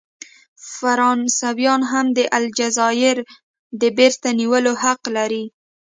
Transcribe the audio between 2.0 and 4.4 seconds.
د الجزایر د بیرته